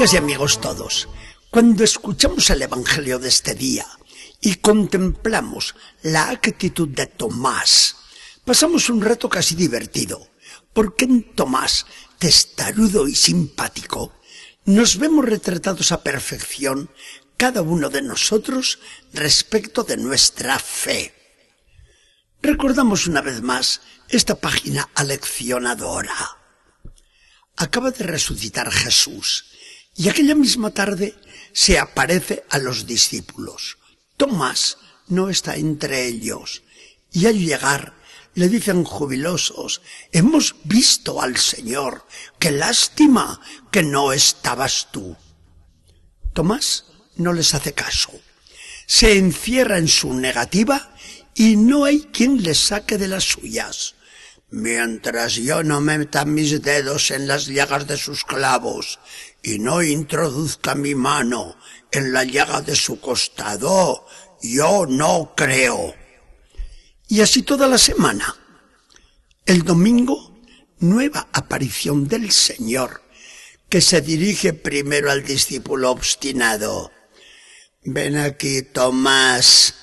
[0.00, 1.08] Amigas y amigos todos,
[1.50, 3.86] cuando escuchamos el Evangelio de este día
[4.40, 7.96] y contemplamos la actitud de Tomás,
[8.46, 10.26] pasamos un rato casi divertido,
[10.72, 11.84] porque en Tomás,
[12.18, 14.18] testarudo y simpático,
[14.64, 16.88] nos vemos retratados a perfección
[17.36, 18.78] cada uno de nosotros
[19.12, 21.14] respecto de nuestra fe.
[22.40, 26.38] Recordamos una vez más esta página aleccionadora.
[27.58, 29.44] Acaba de resucitar Jesús
[29.96, 31.14] y aquella misma tarde
[31.52, 33.78] se aparece a los discípulos.
[34.16, 36.62] Tomás no está entre ellos.
[37.12, 37.94] Y al llegar
[38.34, 39.82] le dicen jubilosos,
[40.12, 42.06] hemos visto al Señor,
[42.38, 43.40] qué lástima
[43.70, 45.16] que no estabas tú.
[46.32, 48.12] Tomás no les hace caso.
[48.86, 50.94] Se encierra en su negativa
[51.34, 53.94] y no hay quien le saque de las suyas.
[54.50, 58.98] Mientras yo no meta mis dedos en las llagas de sus clavos
[59.42, 61.56] y no introduzca mi mano
[61.92, 64.06] en la llaga de su costado,
[64.42, 65.94] yo no creo.
[67.06, 68.36] Y así toda la semana.
[69.46, 70.36] El domingo,
[70.80, 73.02] nueva aparición del Señor,
[73.68, 76.90] que se dirige primero al discípulo obstinado.
[77.84, 79.74] Ven aquí, Tomás,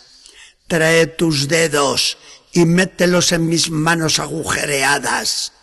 [0.67, 2.17] trae tus dedos
[2.57, 5.53] y mételos en mis manos agujereadas.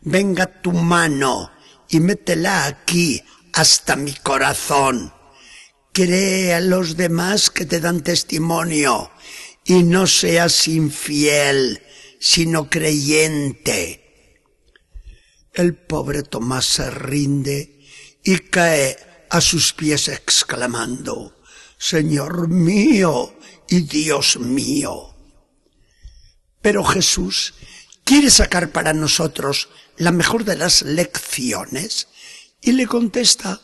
[0.00, 1.52] Venga tu mano
[1.86, 5.12] y métela aquí hasta mi corazón.
[5.92, 9.10] Cree a los demás que te dan testimonio
[9.66, 11.82] y no seas infiel,
[12.18, 14.40] sino creyente.
[15.52, 17.86] El pobre Tomás se rinde
[18.24, 18.96] y cae
[19.28, 21.36] a sus pies exclamando,
[21.76, 23.36] Señor mío
[23.68, 25.19] y Dios mío.
[26.62, 27.54] Pero Jesús
[28.04, 32.08] quiere sacar para nosotros la mejor de las lecciones
[32.60, 33.60] y le contesta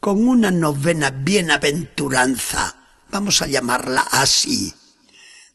[0.00, 4.72] con una novena bienaventuranza, vamos a llamarla así.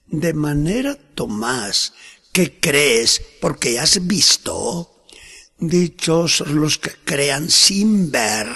[0.08, 1.94] De manera, Tomás,
[2.32, 5.06] que crees porque has visto,
[5.58, 8.48] dichosos los que crean sin ver.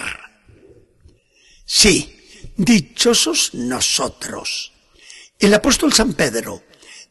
[1.66, 2.18] Sí,
[2.58, 4.74] dichosos nosotros.
[5.40, 6.64] El apóstol San Pedro,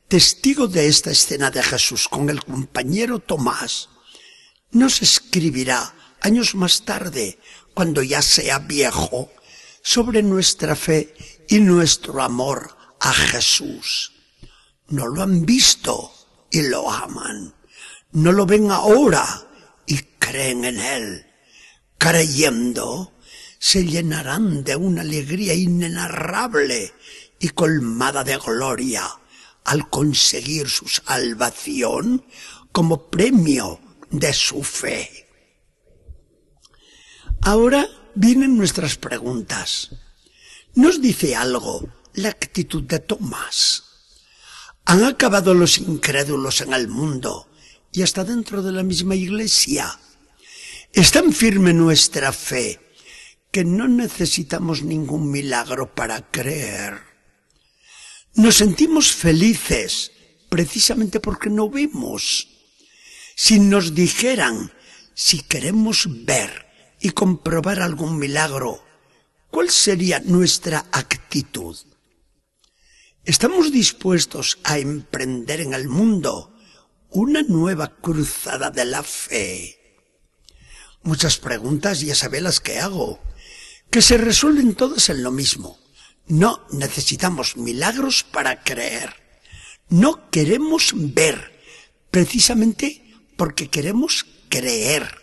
[0.09, 3.89] testigo de esta escena de Jesús con el compañero Tomás,
[4.71, 7.39] nos escribirá años más tarde,
[7.75, 9.31] cuando ya sea viejo,
[9.83, 11.15] sobre nuestra fe
[11.49, 14.13] y nuestro amor a Jesús.
[14.89, 16.13] No lo han visto
[16.51, 17.55] y lo aman.
[18.13, 19.47] No lo ven ahora
[19.87, 21.27] y creen en Él.
[21.99, 23.13] Creyendo,
[23.59, 26.93] se llenarán de una alegría inenarrable
[27.39, 29.05] y colmada de gloria
[29.67, 32.25] al conseguir su salvación
[32.73, 35.29] como premio de su fe.
[37.43, 39.91] Ahora vienen nuestras preguntas.
[40.75, 43.83] ¿Nos dice algo la actitud de Tomás?
[44.85, 47.49] ¿Han acabado los incrédulos en el mundo
[47.93, 49.99] y hasta dentro de la misma iglesia?
[50.93, 52.81] ¿Es tan firme nuestra fe
[53.51, 57.16] que no necesitamos ningún milagro para creer?
[58.37, 60.13] Nos sentimos felices
[60.51, 62.49] precisamente porque no vemos.
[63.35, 64.73] Si nos dijeran,
[65.15, 66.67] si queremos ver
[67.01, 68.85] y comprobar algún milagro,
[69.51, 71.79] ¿cuál sería nuestra actitud?
[73.25, 76.55] ¿Estamos dispuestos a emprender en el mundo
[77.09, 79.79] una nueva cruzada de la fe?
[81.03, 83.19] Muchas preguntas ya sabéis las que hago,
[83.91, 85.86] que se resuelven todas en lo mismo.
[86.29, 89.15] No necesitamos milagros para creer.
[89.89, 91.53] No queremos ver,
[92.11, 93.03] precisamente
[93.37, 95.23] porque queremos creer.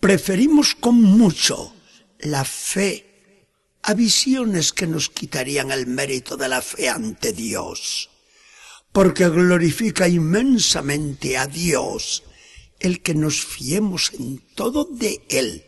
[0.00, 1.74] Preferimos con mucho
[2.18, 3.08] la fe
[3.82, 8.10] a visiones que nos quitarían el mérito de la fe ante Dios,
[8.92, 12.22] porque glorifica inmensamente a Dios
[12.80, 15.64] el que nos fiemos en todo de Él,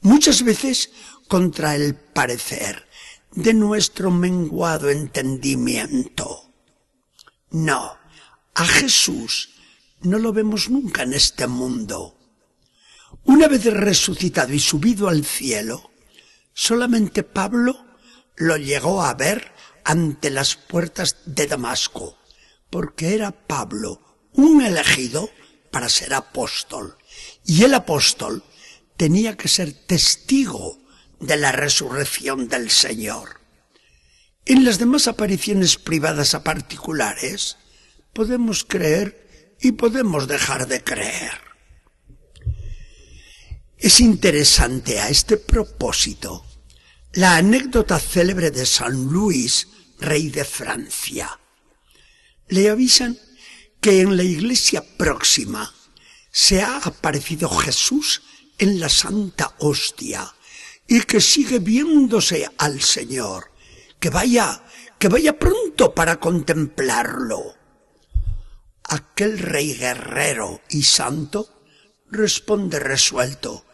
[0.00, 0.90] muchas veces
[1.28, 2.86] contra el parecer
[3.34, 6.52] de nuestro menguado entendimiento.
[7.50, 7.96] No,
[8.54, 9.50] a Jesús
[10.00, 12.14] no lo vemos nunca en este mundo
[13.24, 15.90] una vez resucitado y subido al cielo,
[16.52, 17.86] solamente Pablo
[18.36, 19.52] lo llegó a ver
[19.84, 22.18] ante las puertas de Damasco,
[22.70, 25.30] porque era Pablo un elegido
[25.70, 26.98] para ser apóstol,
[27.44, 28.44] y el apóstol
[28.96, 30.78] tenía que ser testigo
[31.26, 33.40] de la resurrección del Señor.
[34.46, 37.56] En las demás apariciones privadas a particulares,
[38.12, 41.32] podemos creer y podemos dejar de creer.
[43.78, 46.44] Es interesante a este propósito
[47.12, 49.68] la anécdota célebre de San Luis,
[50.00, 51.38] rey de Francia.
[52.48, 53.18] Le avisan
[53.80, 55.72] que en la iglesia próxima
[56.32, 58.22] se ha aparecido Jesús
[58.58, 60.34] en la Santa Hostia
[60.86, 63.50] y que sigue viéndose al Señor.
[63.98, 64.64] Que vaya,
[64.98, 67.54] que vaya pronto para contemplarlo.
[68.84, 71.62] Aquel rey guerrero y santo
[72.10, 73.64] responde resuelto,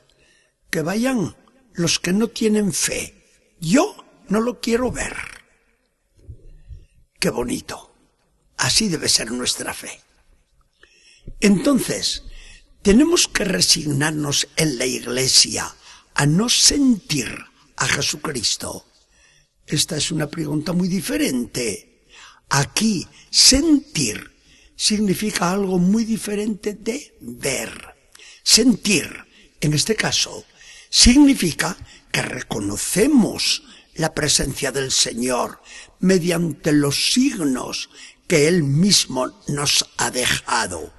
[0.70, 1.36] que vayan
[1.72, 3.20] los que no tienen fe
[3.60, 3.94] yo
[4.28, 5.14] no lo quiero ver.
[7.18, 7.94] Qué bonito.
[8.56, 10.00] Así debe ser nuestra fe.
[11.40, 12.24] Entonces,
[12.82, 15.74] tenemos que resignarnos en la iglesia
[16.20, 17.34] a no sentir
[17.76, 18.84] a Jesucristo.
[19.66, 22.04] Esta es una pregunta muy diferente.
[22.50, 24.30] Aquí, sentir
[24.76, 27.72] significa algo muy diferente de ver.
[28.42, 29.08] Sentir,
[29.62, 30.44] en este caso,
[30.90, 31.74] significa
[32.12, 33.62] que reconocemos
[33.94, 35.62] la presencia del Señor
[36.00, 37.88] mediante los signos
[38.26, 40.92] que Él mismo nos ha dejado.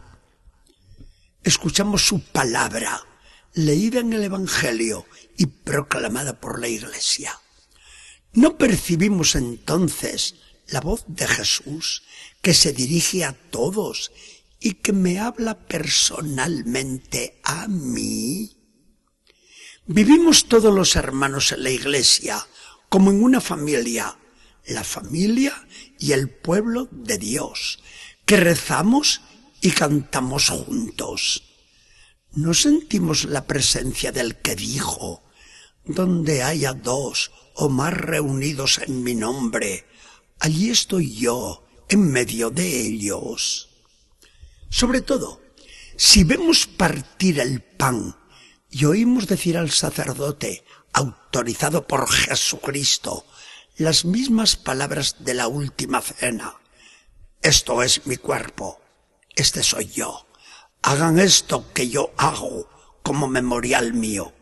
[1.43, 3.05] Escuchamos su palabra,
[3.53, 5.05] leída en el Evangelio
[5.37, 7.39] y proclamada por la Iglesia.
[8.33, 10.35] ¿No percibimos entonces
[10.67, 12.03] la voz de Jesús
[12.41, 14.11] que se dirige a todos
[14.59, 18.55] y que me habla personalmente a mí?
[19.85, 22.47] Vivimos todos los hermanos en la iglesia
[22.87, 24.17] como en una familia,
[24.67, 25.67] la familia
[25.99, 27.79] y el pueblo de Dios,
[28.25, 29.21] que rezamos
[29.59, 31.50] y cantamos juntos.
[32.33, 35.21] ¿No sentimos la presencia del que dijo,
[35.83, 39.85] donde haya dos o más reunidos en mi nombre,
[40.39, 43.69] allí estoy yo en medio de ellos?
[44.69, 45.41] Sobre todo,
[45.97, 48.15] si vemos partir el pan
[48.69, 50.63] y oímos decir al sacerdote,
[50.93, 53.25] autorizado por Jesucristo,
[53.75, 56.55] las mismas palabras de la última cena.
[57.41, 58.79] Esto es mi cuerpo,
[59.35, 60.30] este soy yo.
[60.81, 62.69] Hagan esto que yo hago
[63.03, 64.33] como memorial mío.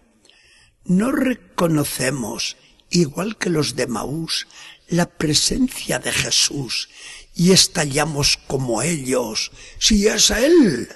[0.86, 2.57] No reconocemos,
[2.89, 4.47] igual que los de Maús,
[4.88, 6.89] la presencia de Jesús
[7.36, 10.89] y estallamos como ellos, si es Él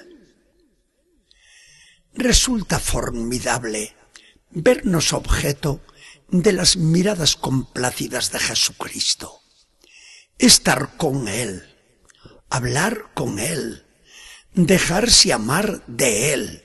[2.16, 3.96] Resulta formidable
[4.50, 5.80] vernos objeto
[6.28, 9.40] de las miradas complacidas de Jesucristo.
[10.38, 11.64] Estar con Él,
[12.50, 13.84] hablar con Él,
[14.54, 16.64] dejarse amar de Él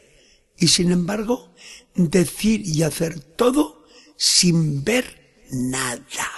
[0.58, 1.54] y sin embargo
[1.96, 3.86] decir y hacer todo
[4.18, 6.30] sin ver nada.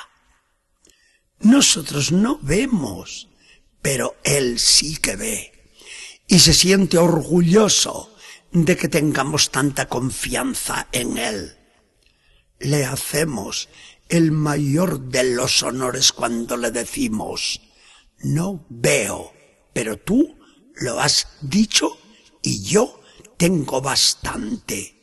[1.39, 3.29] Nosotros no vemos,
[3.81, 5.51] pero Él sí que ve
[6.27, 8.15] y se siente orgulloso
[8.51, 11.57] de que tengamos tanta confianza en Él.
[12.59, 13.69] Le hacemos
[14.07, 17.61] el mayor de los honores cuando le decimos,
[18.19, 19.33] no veo,
[19.73, 20.40] pero tú
[20.75, 21.97] lo has dicho
[22.41, 23.01] y yo
[23.37, 25.01] tengo bastante.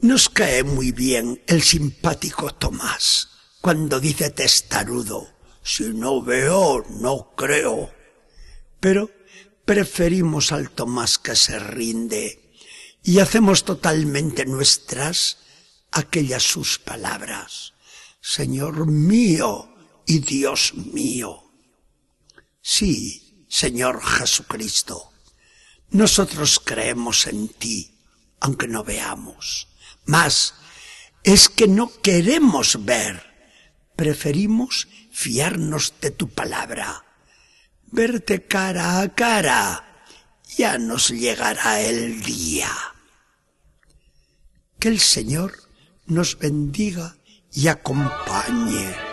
[0.00, 5.26] Nos cae muy bien el simpático Tomás cuando dice testarudo,
[5.62, 7.90] si no veo, no creo.
[8.80, 9.10] Pero
[9.64, 12.52] preferimos al Tomás que se rinde
[13.02, 15.38] y hacemos totalmente nuestras
[15.92, 17.72] aquellas sus palabras.
[18.20, 19.74] Señor mío
[20.06, 21.50] y Dios mío.
[22.60, 23.23] Sí,
[23.54, 25.12] Señor Jesucristo,
[25.90, 27.94] nosotros creemos en ti,
[28.40, 29.68] aunque no veamos.
[30.06, 30.54] Mas
[31.22, 33.22] es que no queremos ver,
[33.96, 37.04] preferimos fiarnos de tu palabra
[37.94, 39.84] verte cara a cara,
[40.56, 42.72] ya nos llegará el día.
[44.80, 45.52] Que el Señor
[46.06, 47.16] nos bendiga
[47.52, 49.03] y acompañe.